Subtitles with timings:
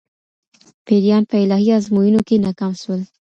[0.85, 3.01] پيريان په الهي ازموينو کي ناکام سول